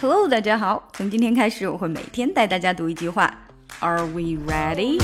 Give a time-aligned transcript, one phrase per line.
[0.00, 0.88] Hello，大家好。
[0.92, 3.32] 从今天开始，我会每天带大家读一句话。
[3.80, 4.98] Are we ready？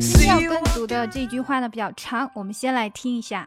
[0.00, 3.46] 今天要跟读的这句话呢比较长，我们先来听一下。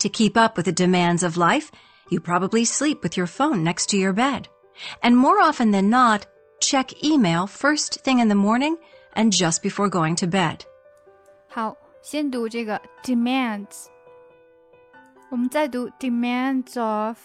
[0.00, 1.68] To keep up with the demands of life,
[2.08, 4.44] you probably sleep with your phone next to your bed.
[5.00, 6.22] And more often than not,
[6.60, 8.76] check email first thing in the morning
[9.14, 10.60] and just before going to bed.
[11.48, 13.86] 好，先读这个 demands，
[15.30, 17.16] 我们在读 demands of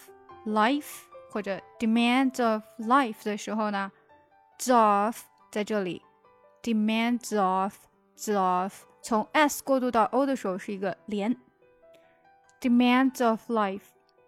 [0.45, 3.91] life 或者 demands of life 的时候呢，
[4.69, 6.01] of 在这里，
[6.61, 7.75] demands of
[8.35, 11.35] of 从 s 过渡到 o 的时候是一个连。
[12.59, 13.83] demands of life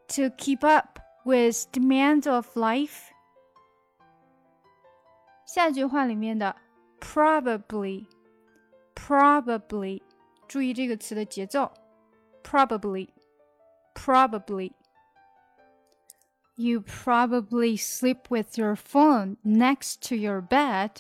[0.08, 3.10] to keep up with demands of life。
[5.46, 6.56] 下句话里面的
[7.00, 8.06] probably
[8.94, 10.04] probably
[10.48, 11.72] 注意这个词的节奏，
[12.44, 13.10] probably
[13.96, 14.74] probably。
[16.56, 20.92] You probably sleep with your phone next to your bed.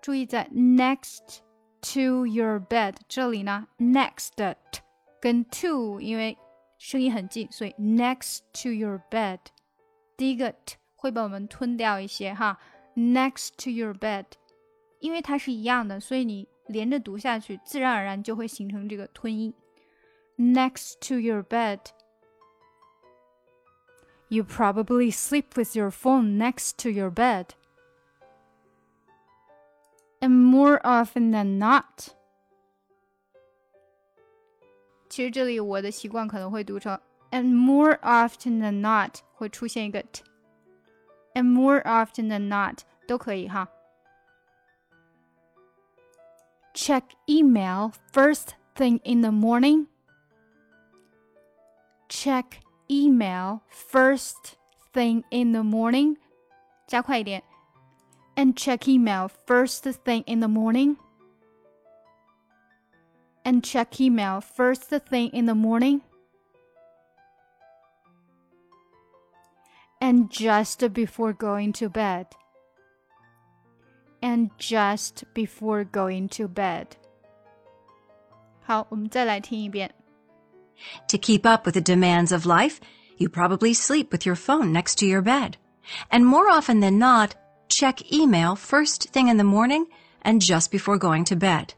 [0.00, 1.40] 注意在 next
[1.92, 4.80] to your bed 这里呢，next 的 t
[5.20, 6.38] 跟 to 因为
[6.78, 9.40] 声音很近，所以 next to your bed
[10.16, 12.58] 第一个 t 会把我们吞掉一些哈。
[12.94, 14.26] Next to your bed，
[15.00, 19.52] 因为它是一样的，所以你连着读下去，自然而然就会形成这个吞音。
[20.38, 21.80] Next to your bed。
[24.30, 27.54] You probably sleep with your phone next to your bed.
[30.20, 32.14] And more often than not.
[35.08, 36.98] 其实这里我的习惯可能会读成
[37.30, 43.68] and more often than not 会出现一个 t，and more often than not 都可以哈。
[46.74, 49.86] Check email first thing in the morning.
[52.08, 54.56] Check email first
[54.92, 56.16] thing in the morning.
[56.86, 57.42] 加快一点。
[58.36, 60.96] And check email first thing in the morning.
[63.44, 66.02] And check email first thing in the morning.
[70.00, 72.26] And just before going to bed.
[74.20, 76.88] And just before going to bed.
[78.62, 79.94] 好，我们再来听一遍。
[81.07, 82.79] to keep up with the demands of life,
[83.17, 85.57] you probably sleep with your phone next to your bed.
[86.09, 87.35] And more often than not,
[87.69, 89.85] check email first thing in the morning
[90.21, 91.73] and just before going to bed.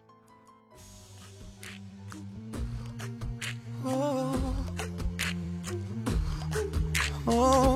[3.86, 4.56] Oh.
[7.28, 7.73] Oh.